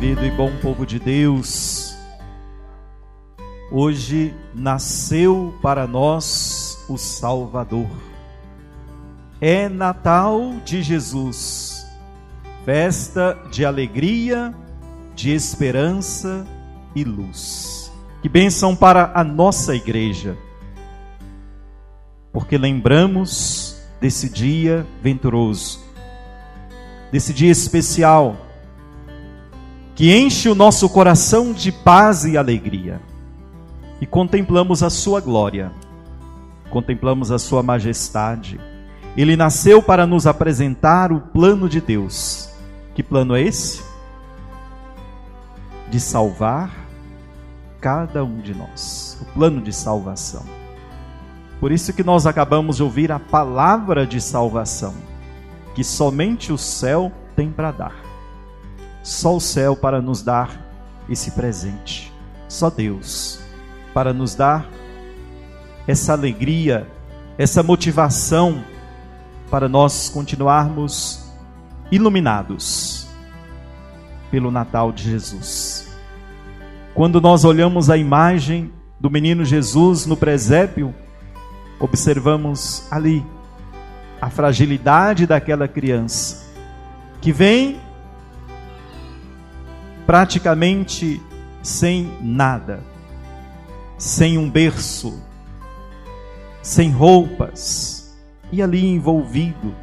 [0.00, 1.92] Querido e bom povo de Deus,
[3.68, 7.88] hoje nasceu para nós o Salvador.
[9.40, 11.84] É Natal de Jesus,
[12.64, 14.54] festa de alegria,
[15.16, 16.46] de esperança
[16.94, 17.92] e luz.
[18.22, 20.38] Que bênção para a nossa igreja,
[22.32, 25.80] porque lembramos desse dia venturoso,
[27.10, 28.47] desse dia especial
[29.98, 33.00] que enche o nosso coração de paz e alegria.
[34.00, 35.72] E contemplamos a sua glória,
[36.70, 38.60] contemplamos a sua majestade.
[39.16, 42.48] Ele nasceu para nos apresentar o plano de Deus.
[42.94, 43.82] Que plano é esse?
[45.90, 46.70] De salvar
[47.80, 49.18] cada um de nós.
[49.20, 50.44] O plano de salvação.
[51.58, 54.94] Por isso que nós acabamos de ouvir a palavra de salvação,
[55.74, 58.07] que somente o céu tem para dar.
[59.08, 60.60] Só o céu para nos dar
[61.08, 62.12] esse presente.
[62.46, 63.40] Só Deus
[63.94, 64.68] para nos dar
[65.86, 66.86] essa alegria,
[67.38, 68.62] essa motivação
[69.50, 71.26] para nós continuarmos
[71.90, 73.08] iluminados
[74.30, 75.90] pelo Natal de Jesus.
[76.94, 80.94] Quando nós olhamos a imagem do menino Jesus no presépio,
[81.80, 83.24] observamos ali
[84.20, 86.46] a fragilidade daquela criança
[87.22, 87.87] que vem
[90.08, 91.20] praticamente
[91.62, 92.80] sem nada,
[93.98, 95.22] sem um berço,
[96.62, 98.16] sem roupas,
[98.50, 99.74] e ali envolvido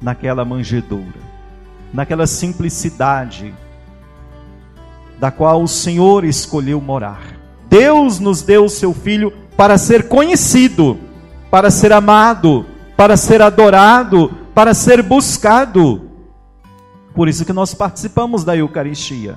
[0.00, 1.20] naquela manjedoura,
[1.92, 3.54] naquela simplicidade
[5.20, 7.20] da qual o Senhor escolheu morar.
[7.68, 10.96] Deus nos deu o seu filho para ser conhecido,
[11.50, 12.64] para ser amado,
[12.96, 16.07] para ser adorado, para ser buscado.
[17.18, 19.36] Por isso que nós participamos da Eucaristia.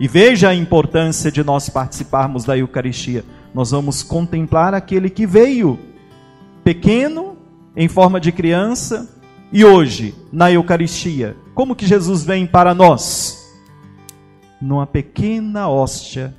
[0.00, 3.24] E veja a importância de nós participarmos da Eucaristia.
[3.54, 5.78] Nós vamos contemplar aquele que veio
[6.64, 7.36] pequeno,
[7.76, 9.08] em forma de criança,
[9.52, 13.48] e hoje, na Eucaristia, como que Jesus vem para nós?
[14.60, 16.34] Numa pequena hóstia,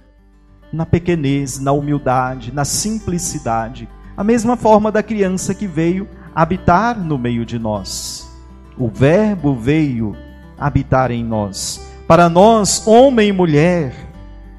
[0.73, 3.87] na pequenez, na humildade, na simplicidade,
[4.17, 6.05] a mesma forma da criança que veio
[6.35, 8.29] habitar no meio de nós.
[8.77, 10.25] O Verbo veio
[10.57, 11.81] habitar em nós.
[12.07, 13.93] Para nós, homem e mulher,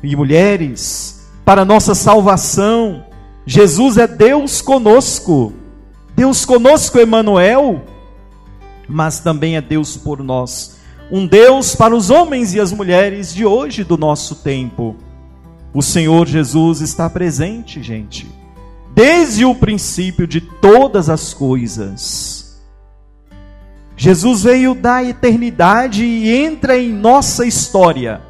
[0.02, 3.04] e mulheres, para nossa salvação,
[3.46, 5.52] Jesus é Deus conosco.
[6.16, 7.84] Deus conosco, Emanuel,
[8.88, 10.78] mas também é Deus por nós.
[11.10, 14.96] Um Deus para os homens e as mulheres de hoje do nosso tempo.
[15.72, 18.26] O Senhor Jesus está presente, gente,
[18.94, 22.35] desde o princípio de todas as coisas.
[24.06, 28.20] Jesus veio da eternidade e entra em nossa história,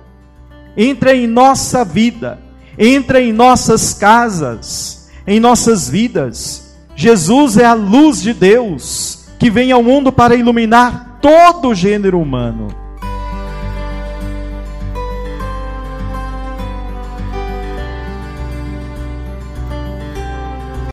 [0.74, 2.38] entra em nossa vida,
[2.78, 6.74] entra em nossas casas, em nossas vidas.
[6.94, 12.18] Jesus é a luz de Deus que vem ao mundo para iluminar todo o gênero
[12.18, 12.85] humano.